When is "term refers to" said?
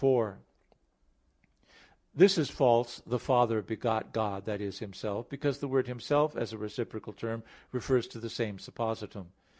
7.13-8.19